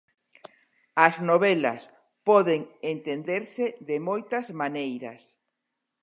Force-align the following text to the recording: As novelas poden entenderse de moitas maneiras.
As 1.07 1.15
novelas 1.29 1.81
poden 2.29 2.59
entenderse 2.93 3.65
de 3.87 3.97
moitas 4.09 4.45
maneiras. 4.61 5.21